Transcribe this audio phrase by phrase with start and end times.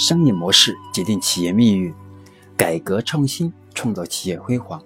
[0.00, 1.94] 商业模式决定企业命运，
[2.56, 4.82] 改革创新创造企业辉煌。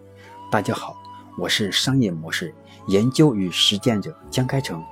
[0.51, 0.97] 大家好，
[1.39, 2.53] 我是商业模式
[2.89, 4.83] 研究与实践者江开成，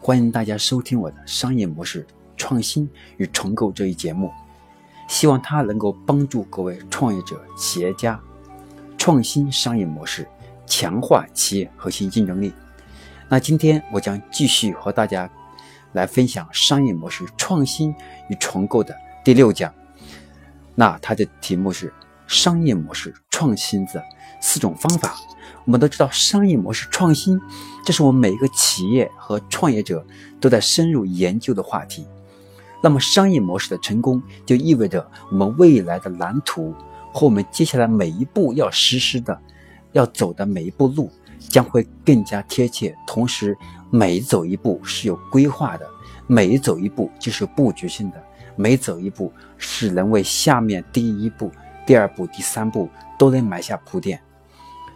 [0.00, 2.04] 欢迎大家收听我的商业模式
[2.36, 4.28] 创新与重构这一节目，
[5.06, 8.20] 希望它能够帮助各位创业者、企业家
[8.98, 10.26] 创新商业模式，
[10.66, 12.52] 强化企业核心竞争力。
[13.28, 15.30] 那今天我将继续和大家。
[15.92, 17.94] 来分享商业模式创新
[18.28, 18.92] 与重构的
[19.24, 19.72] 第六讲，
[20.74, 21.90] 那它的题目是
[22.26, 24.04] 商业模式创新的
[24.38, 25.16] 四种方法。
[25.64, 27.40] 我们都知道，商业模式创新，
[27.86, 30.06] 这是我们每一个企业和创业者
[30.38, 32.06] 都在深入研究的话题。
[32.82, 36.74] 那么，商业模式的成功，就意味着我们未来的蓝图
[37.10, 39.40] 和我们接下来每一步要实施的、
[39.92, 43.56] 要走的每一步路，将会更加贴切，同时。
[43.90, 45.88] 每走一步是有规划的，
[46.26, 48.20] 每走一步就是布局性的，
[48.56, 51.50] 每走一步是能为下面第一步、
[51.86, 54.20] 第二步、第三步都能埋下铺垫。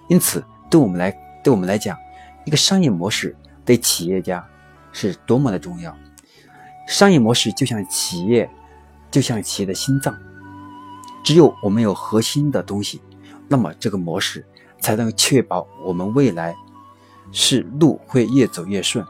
[0.08, 1.10] 因此，对我们来，
[1.42, 1.96] 对我们来讲，
[2.44, 4.46] 一个商业模式对企业家
[4.92, 5.96] 是多么的重要。
[6.86, 8.48] 商业模式就像企业，
[9.10, 10.16] 就像企业的心脏。
[11.22, 13.02] 只有我们有核心的东西，
[13.48, 14.46] 那么这个模式
[14.80, 16.54] 才能确保我们未来。
[17.30, 19.04] 是路会越走越顺，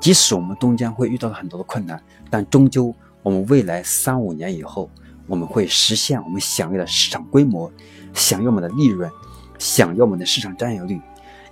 [0.00, 2.92] 即使我们终将会遇到很多的困难，但终究
[3.26, 4.88] 我们未来三五年以后，
[5.26, 7.68] 我们会实现我们想要的市场规模，
[8.14, 9.10] 想要我们的利润，
[9.58, 11.00] 想要我们的市场占有率，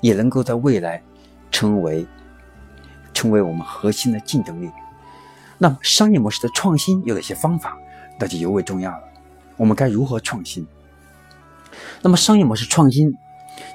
[0.01, 1.03] 也能够在未来
[1.51, 2.07] 成为
[3.13, 4.71] 成为我们核心的竞争力。
[5.59, 7.77] 那商业模式的创新有哪些方法？
[8.21, 9.03] 那就尤为重要了。
[9.57, 10.65] 我们该如何创新？
[12.03, 13.13] 那么商业模式创新，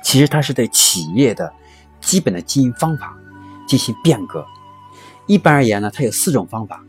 [0.02, 1.52] 其实它是对企业的。
[2.00, 3.17] 基本的经营方法
[3.67, 4.45] 进行变革。
[5.27, 6.81] 一般而言呢，它有四种方法。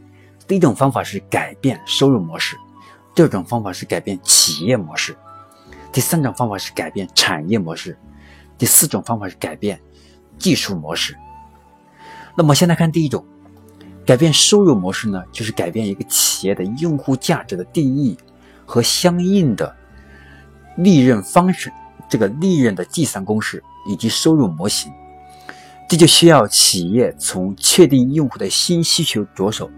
[0.51, 2.57] 第一种方法是改变收入模式，
[3.15, 5.17] 第二种方法是改变企业模式，
[5.93, 7.97] 第三种方法是改变产业模式，
[8.59, 9.81] 第四种方法是改变
[10.41, 11.17] 技术模式。
[12.37, 13.25] 那么，先来看第一种，
[14.05, 18.19] 改变收入模式呢，就是改变一个企业的用户价值的定义
[18.67, 19.73] 和相应的
[20.75, 21.71] 利润方式，
[22.09, 24.93] 这个利润的计算公式以及收入模型。
[25.89, 29.71] 这就需要企业从确定用户的新需求着手，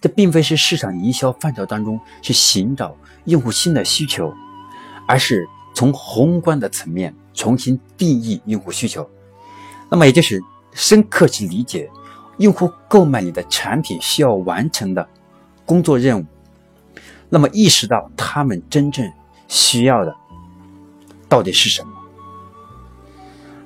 [0.00, 4.32] 这并非是市场营销范畴当中去寻找用户新的需求，
[5.08, 9.08] 而是从宏观的层面重新定义用户需求。
[9.90, 10.40] 那么，也就是
[10.72, 11.90] 深刻去理解
[12.38, 15.08] 用户购买你的产品需要完成的
[15.64, 16.26] 工作任务，
[17.28, 19.10] 那么意识到他们真正
[19.48, 20.14] 需要的
[21.28, 21.92] 到底是什么，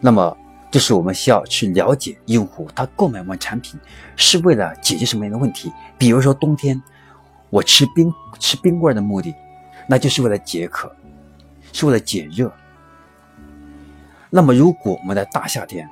[0.01, 0.37] 那么。
[0.71, 3.79] 这是我们需要去了解用户，他购买我们产品
[4.15, 5.73] 是为了解决什么样的问题？
[5.99, 6.81] 比如说冬天，
[7.51, 9.35] 我吃冰吃冰棍的目的，
[9.89, 10.95] 那就是为了解渴，
[11.73, 12.53] 是为了解热。
[14.31, 15.89] 那么如果我们在大夏天，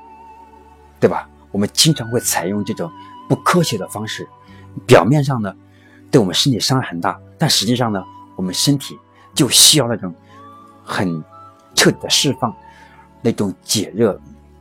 [1.00, 1.28] 对吧？
[1.50, 2.88] 我们经常会采用这种
[3.28, 4.28] 不科学的方式，
[4.86, 5.52] 表面上呢，
[6.10, 8.04] 对我们身体伤害很大，但实际上呢，
[8.36, 8.96] 我们身体
[9.34, 10.14] 就需要那种
[10.84, 11.24] 很
[11.74, 12.54] 彻底的释放，
[13.22, 14.20] 那种解热。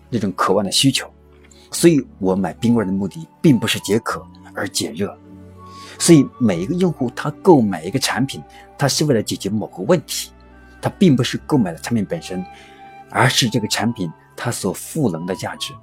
[0.09, 1.11] 那种渴望的需求，
[1.71, 5.17] 所以我买冰棍的目的并不是解渴而解热。
[5.99, 8.41] 所以每一个用户他购买一个产品，
[8.77, 10.31] 他是为了解决某个问题，
[10.81, 12.45] 他并不是购买了产品本身，
[13.09, 15.73] 而是这个产品它所赋能的价值。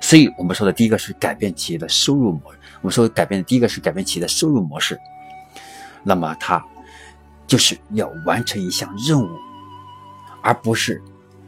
[0.00, 2.42] 所以我们说的第一个是改变企业的收入模，
[2.80, 4.98] 我们说改变的第一个是改变企业的收入模式。
[6.02, 6.64] 那么它
[7.46, 9.28] 就是要完成一项任务，
[10.42, 11.00] 而不是。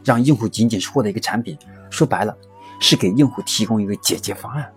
[0.05, 1.57] 让用户仅仅是获得一个产品，
[1.89, 2.37] 说白了，
[2.79, 4.71] 是给用户提供一个解决方案。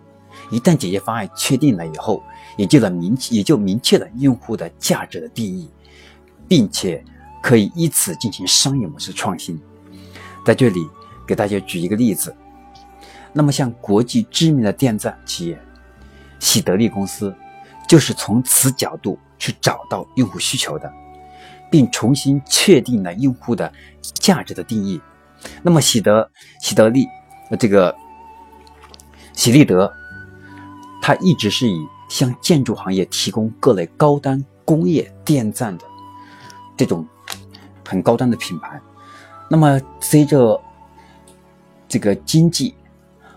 [0.49, 2.23] 一旦解决方案确定了以后，
[2.57, 5.69] 也就能明也就明确了用户的价值的定义，
[6.47, 7.03] 并且
[7.43, 9.59] 可以以此进行商业模式创新。
[10.43, 10.89] 在这里
[11.27, 12.35] 给大家举一个例子，
[13.31, 15.61] 那么像国际知名的电站企业
[16.39, 17.35] 喜得利公司，
[17.87, 20.91] 就是从此角度去找到用户需求的，
[21.69, 23.71] 并重新确定了用户的
[24.01, 24.99] 价值的定义。
[25.61, 26.29] 那么喜德
[26.61, 27.07] 喜德利，
[27.49, 27.95] 呃，这个
[29.33, 29.91] 喜利德，
[31.01, 35.85] 它一直是以向建筑行业提供各类高端工业电站的
[36.77, 37.05] 这种
[37.87, 38.79] 很高端的品牌。
[39.49, 40.61] 那么随着
[41.87, 42.75] 这个经济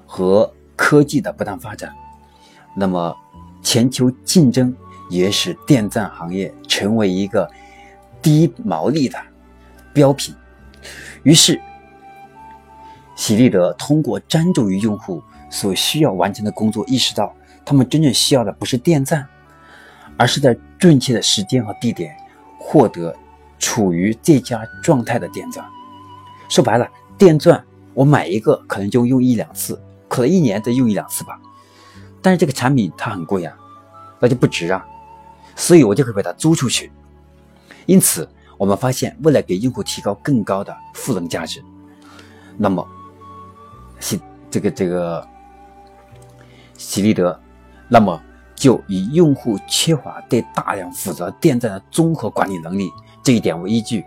[0.07, 1.93] 和科技的不断发展，
[2.77, 3.17] 那么
[3.63, 4.75] 全球竞争
[5.09, 7.51] 也使电站行业成为一个
[8.21, 9.19] 低毛利的
[9.93, 10.35] 标品，
[11.23, 11.61] 于是。
[13.23, 17.33] 喜利德通过专注于用户所需要完成的工作，意识到
[17.65, 19.25] 他们真正需要的不是电钻，
[20.17, 22.17] 而是在准确的时间和地点
[22.59, 23.15] 获得
[23.61, 25.65] 处于最佳状态的电钻。
[26.49, 27.65] 说白了，电钻
[27.95, 31.41] 我买一个可能就用一两次，可能一年再用一两次吧。
[32.21, 33.57] 但是这个产品它很贵啊，
[34.19, 34.85] 那就不值啊，
[35.55, 36.91] 所以我就会把它租出去。
[37.87, 38.29] 因此，
[38.59, 41.63] 我们发现为了给用户提高更高的赋能价值，
[42.57, 42.85] 那么
[44.03, 44.21] 喜
[44.51, 45.27] 这个这个
[46.77, 47.41] 喜利德，
[47.89, 48.21] 那么
[48.55, 52.91] 就以用户缺乏对大量复杂电站的综合管理能力
[53.23, 54.05] 这一点为依据，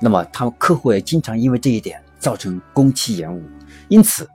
[0.00, 3.42] 那么他们客户也经常因为这一点造成工期延误，
[3.88, 4.28] 因此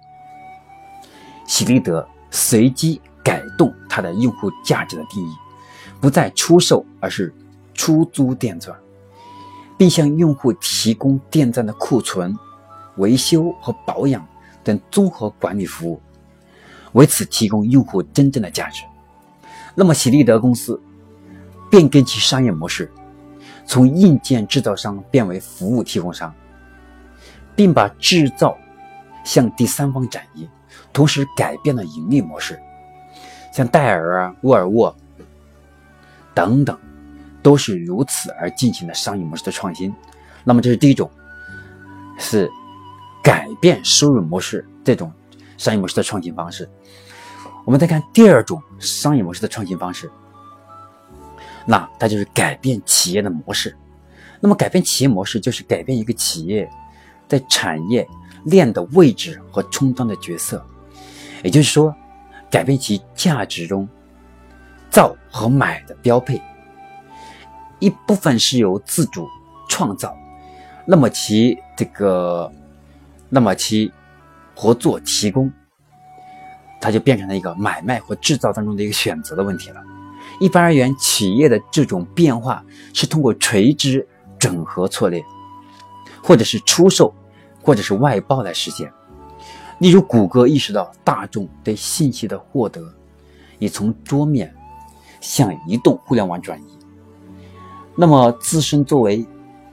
[1.46, 2.08] 喜力德。
[2.32, 5.34] 随机改动它的用户价值的定义，
[6.00, 7.34] 不再出售，而是
[7.74, 8.78] 出租电钻，
[9.76, 12.38] 并向用户提供电站的库存、
[12.98, 14.24] 维修和保养
[14.64, 16.02] 等综合管理服务，
[16.94, 18.84] 为此提供用户真正的价值。
[19.76, 20.82] 那么，喜力德公司
[21.70, 22.92] 变更其商业模式，
[23.66, 26.34] 从硬件制造商变为服务提供商，
[27.56, 28.58] 并把制造
[29.24, 30.48] 向第三方转移。
[30.92, 32.60] 同时改变了盈利模式，
[33.54, 34.94] 像戴尔啊、沃尔沃
[36.34, 36.78] 等等，
[37.44, 39.94] 都是如此而进行的商业模式的创新。
[40.44, 41.10] 那么这是第一种，
[42.18, 42.50] 是
[43.24, 45.12] 改变收入模式这种
[45.58, 46.70] 商业模式的创新方式。
[47.66, 50.10] 我们再看第二种商业模式的创新方式，
[51.66, 53.76] 那它就是改变企业的模式。
[54.40, 56.68] 那么改变企业模式，就是改变一个企业
[57.28, 58.08] 在产业
[58.46, 60.66] 链的位置和充当的角色。
[61.44, 61.94] 也就是说，
[62.50, 63.88] 改变其价值中
[64.90, 66.42] 造和买的标配，
[67.80, 69.28] 一部分是由自主
[69.68, 70.18] 创造，
[70.86, 72.52] 那么其这个，
[73.30, 73.92] 那么其
[74.56, 75.52] 合作提供，
[76.82, 79.82] 它就变成了一个买卖和制造当中的一个选择的问题了。
[80.40, 85.24] 一般而言，企业的这种变化是通过垂直整合策略，
[86.24, 87.14] 或者是出售，
[87.62, 88.92] 或者是外包来实现。
[89.80, 92.82] 例如，谷歌意识到大众对信息的获得
[93.60, 94.54] 已从桌面
[95.22, 96.78] 向移动互联网转移，
[97.96, 99.26] 那么自身作为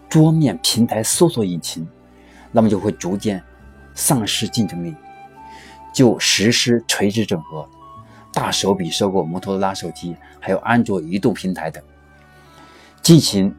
[0.09, 1.87] 桌面平台搜索引擎，
[2.50, 3.43] 那么就会逐渐
[3.96, 4.94] 丧失竞争力，
[5.93, 7.69] 就实施垂直整合，
[8.32, 11.82] 大手笔收购摩托罗拉手机，还有安卓移动平台等，
[13.02, 13.52] 进行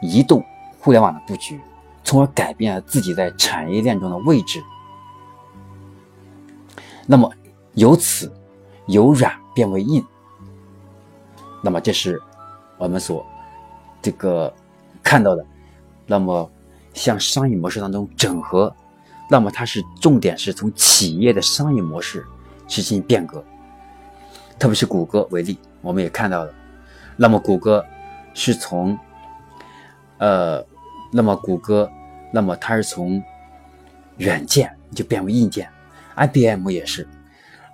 [0.00, 0.44] 移动
[0.78, 1.58] 互联网的布局，
[2.04, 4.62] 从而改变了自己在产业链中的位置。
[7.06, 7.32] 那么，
[7.72, 8.32] 由此
[8.86, 10.04] 由软变为硬。
[11.62, 12.22] 那么，这是
[12.78, 13.26] 我们所
[14.00, 14.54] 这个
[15.02, 15.44] 看到的。
[16.06, 16.48] 那么，
[16.92, 18.74] 向商业模式当中整合，
[19.30, 22.26] 那么它是重点是从企业的商业模式
[22.66, 23.42] 去进行变革。
[24.58, 26.52] 特别是谷歌为例，我们也看到了。
[27.16, 27.84] 那么，谷歌
[28.34, 28.98] 是从
[30.18, 30.62] 呃，
[31.12, 31.90] 那么谷歌，
[32.32, 33.22] 那么它是从
[34.18, 35.66] 软件就变为硬件。
[36.16, 37.08] IBM 也是，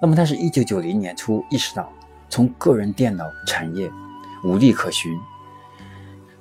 [0.00, 1.92] 那么它是一九九零年初意识到
[2.28, 3.90] 从个人电脑产业
[4.44, 5.18] 无利可循，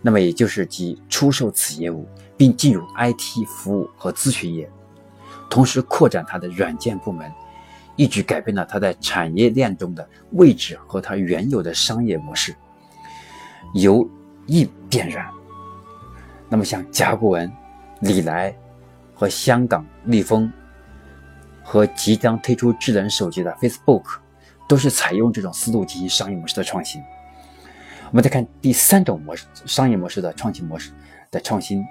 [0.02, 2.08] 那么也就是即出售此业务，
[2.38, 4.70] 并进入 IT 服务和咨询业，
[5.50, 7.31] 同时扩展它的软件部门，
[7.95, 12.56] 一举改变了它在产业链中的位置和它原有的商业模式，
[13.73, 14.07] 由
[14.45, 15.25] 易变软。
[16.49, 17.52] 那么像甲骨文、
[18.02, 18.56] 李来
[19.14, 20.52] 和香港立丰。
[21.68, 24.04] 和即将推出智能手机的 Facebook，
[24.69, 27.02] 都是采用这种思路进行商业模式的创新。
[28.11, 30.92] 我们再看第三种模式，商业模式的创新模式
[31.31, 31.83] 的创新。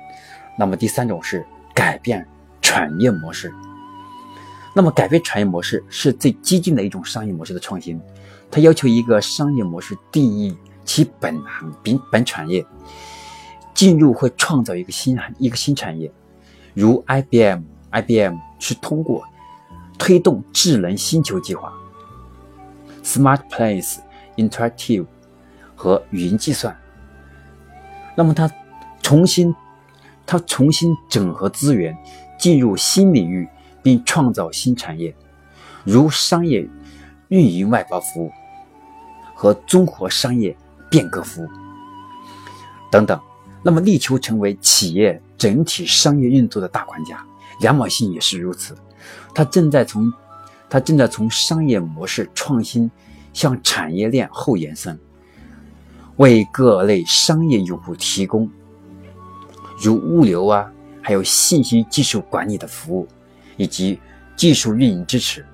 [0.57, 1.45] 那么第三种是
[1.75, 2.25] 改变
[2.65, 3.55] 产业模式。
[4.75, 8.01] 那么改变产业模式是最激进的一种商业模式的创新。
[8.51, 12.65] 它要求一个商业模式定义其本行、本本产业，
[13.75, 16.11] 进入会创造一个新一个新产业。
[16.73, 19.23] 如 IBM，IBM 是通过
[19.99, 21.73] 推动智能星球计划、
[23.05, 23.99] Smart Place
[24.37, 25.07] Interactive
[25.77, 26.77] 和云计算。
[28.17, 28.51] 那么，它
[29.03, 29.55] 重新，
[30.27, 31.97] 它重新整合资源，
[32.45, 33.49] 进入新领域，
[33.83, 35.17] 并创造新产业，
[35.83, 36.69] 如商业
[37.29, 38.31] 运营外包服务
[39.35, 40.55] 和综合商业
[40.91, 41.49] 变革服务
[42.91, 43.19] 等等。
[43.63, 47.25] 那么，力求成为企业整体商业运作的大管家。
[47.61, 48.77] 亚马逊也是如此。
[49.35, 50.13] 它正在从，
[50.69, 52.91] 它正在从商业模式创新
[53.33, 55.01] 向产业链后延伸，
[56.17, 58.51] 为各类商业用户提供
[59.81, 60.71] 如物流啊，
[61.05, 63.07] 还有信息技术管理的服务，
[63.59, 64.01] 以及
[64.35, 65.45] 技术运营支持，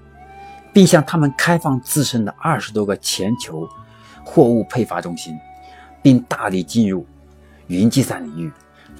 [0.73, 3.69] 并向他们开放自身的二十多个全球
[4.25, 5.37] 货物配发中心，
[6.01, 7.05] 并大力进入
[7.67, 8.53] 云计算领域，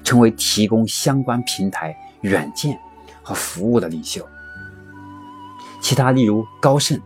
[0.03, 2.77] 成为提供相关平台、软件
[3.23, 4.27] 和服务的领袖。
[5.79, 6.99] 其他例如高盛、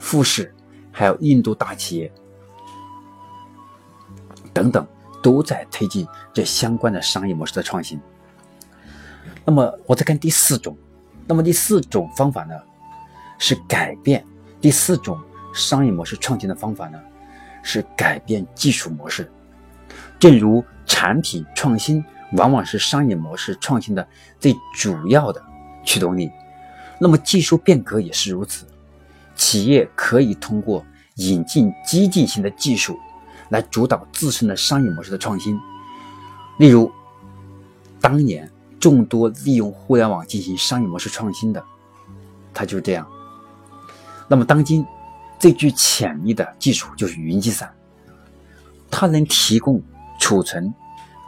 [0.00, 0.52] 富士，
[0.90, 2.12] 还有印度大企业
[4.52, 4.84] 等等，
[5.22, 8.00] 都在推进这相关的商业模式的创新。
[9.44, 10.76] 那么，我再看第四种，
[11.26, 12.54] 那么第四种方法呢，
[13.38, 14.24] 是改变
[14.60, 15.20] 第四种
[15.52, 17.00] 商业模式创新的方法呢，
[17.60, 19.28] 是改变技术模式。
[20.20, 24.06] 正如产品创新往往是商业模式创新的
[24.38, 25.42] 最主要的
[25.82, 26.30] 驱动力，
[27.00, 28.64] 那么技术变革也是如此。
[29.34, 32.96] 企业可以通过引进激进性的技术，
[33.48, 35.58] 来主导自身的商业模式的创新。
[36.58, 36.92] 例如，
[38.00, 38.48] 当年。
[38.82, 41.64] 众多利用互联网进行商业模式创新的，
[42.52, 43.06] 它就是这样。
[44.26, 44.84] 那么，当今
[45.38, 47.72] 最具潜力的技术就是云计算，
[48.90, 49.80] 它能提供
[50.18, 50.74] 储存、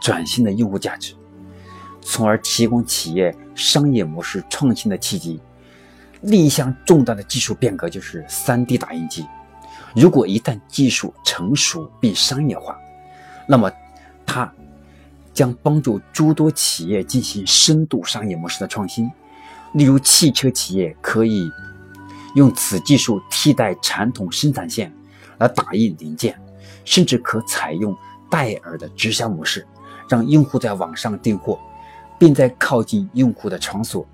[0.01, 1.15] 转型的用户价值，
[2.01, 5.39] 从而提供企业商业模式创新的契机。
[6.23, 9.25] 另一项重大的技术变革就是 3D 打印机。
[9.95, 12.77] 如果一旦技术成熟并商业化，
[13.47, 13.71] 那么
[14.25, 14.51] 它。
[15.35, 19.11] 将帮助诸多企业进行深度商业模式的创新，
[19.73, 21.51] 例如汽车企业可以
[22.35, 24.91] 用此技术替代传统生产线
[25.37, 26.39] 来打印零件，
[26.85, 27.93] 甚至可采用
[28.31, 29.67] 戴尔的直销模式，
[30.09, 31.59] 让用户在网上订货，
[32.17, 34.07] 并在靠近用户的场所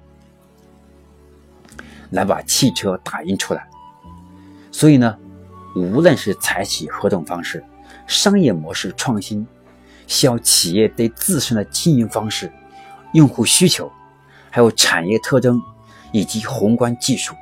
[2.10, 3.70] 来把汽车打印出来。
[4.72, 5.16] 所以呢，
[5.75, 7.63] 无论是采取何种方式，
[8.08, 9.46] 商业模式创新。
[10.08, 12.51] 需要企业对自身的经营方式、
[13.13, 13.91] 用户需求，
[14.50, 15.62] 还有产业特征
[16.12, 17.34] 以及宏观技术，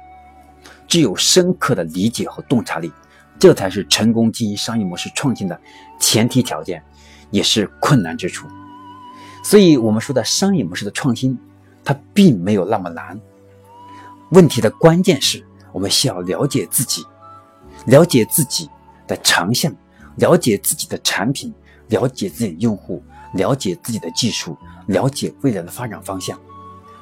[0.87, 2.91] 具有深刻的理解和洞察力，
[3.37, 5.59] 这才是成功经营商业模式创新的
[5.99, 6.83] 前提条件，
[7.31, 8.47] 也是困难之处。
[9.43, 11.37] 所以，我们说的商业模式的创新，
[11.83, 13.19] 它并没有那么难。
[14.31, 17.03] 问题的关键是我们需要了解自己，
[17.85, 18.69] 了解自己
[19.07, 19.73] 的长项，
[20.17, 21.51] 了解自己的产品。
[21.89, 23.03] 了解自己的用户，
[23.33, 26.39] 了解自己的技术，了解未来的发展方向，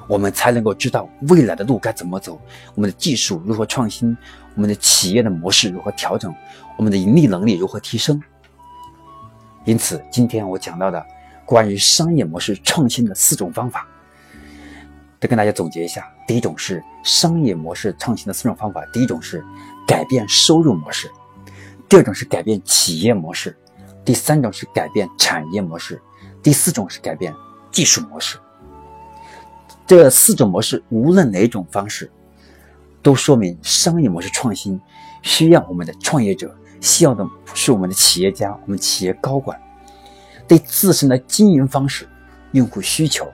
[0.08, 2.40] 我们才能够知道未来的路该怎么走，
[2.74, 4.16] 我们的技术如何创新，
[4.54, 6.34] 我们的企业的模式如何调整，
[6.76, 8.20] 我们的盈利能力如何提升。
[9.64, 11.04] 因此，今天我讲到的
[11.44, 13.86] 关于商业模式创新的四种方法，
[15.20, 19.44] 再跟大家总结一下：第一种是商业模式创新的四种方法，第一种是
[19.86, 21.10] 改变收入模式，
[21.88, 23.54] 第二种是改变企业模式。
[24.08, 26.00] 第三种是改变产业模式，
[26.42, 27.30] 第四种是改变
[27.70, 28.38] 技术模式。
[29.86, 32.10] 这四种模式，无论哪种方式，
[33.02, 34.80] 都说明商业模式创新
[35.20, 37.22] 需要我们的创业者，需要的
[37.52, 39.60] 是我们的企业家、我们企业高管
[40.46, 42.08] 对自身的经营方式、
[42.52, 43.30] 用户需求、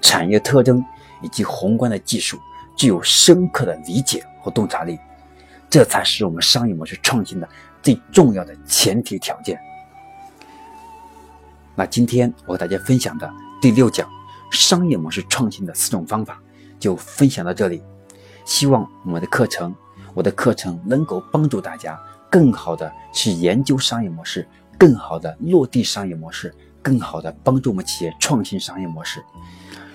[0.00, 0.82] 产业特征
[1.20, 2.38] 以及宏观的技术
[2.74, 4.98] 具有深刻的理解和洞察力，
[5.68, 7.46] 这才是我们商业模式创新的
[7.82, 9.60] 最重要的前提条件。
[11.76, 14.08] 那今天我和大家分享的第六讲
[14.50, 16.40] 商业模式创新的四种方法
[16.78, 17.82] 就分享到这里。
[18.44, 19.74] 希望我们的课程，
[20.12, 21.98] 我的课程能够帮助大家
[22.30, 24.46] 更好的去研究商业模式，
[24.78, 29.24] 更好的落地商业模式，更好的帮助我们企业创新商业模式。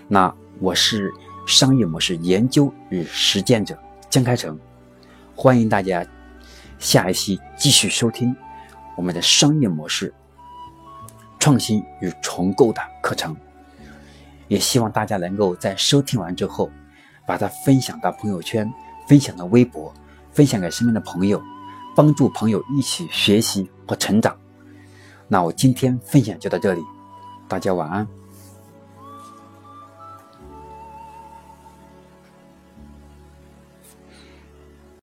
[0.07, 1.13] 那我是
[1.45, 3.77] 商业模式研究与实践者
[4.09, 4.59] 江开成，
[5.35, 6.05] 欢迎大家
[6.77, 8.35] 下一期继续收听
[8.97, 10.13] 我们的商业模式。
[11.39, 13.35] 创新与重构的课程，
[14.47, 16.69] 也希望大家能够在收听完之后，
[17.25, 18.71] 把它分享到朋友圈，
[19.07, 19.93] 分享到微博，
[20.31, 21.41] 分享给身边的朋友，
[21.95, 24.35] 帮助朋友一起学习和成长。
[25.27, 26.81] 那我今天分享就到这里，
[27.47, 28.05] 大家晚安。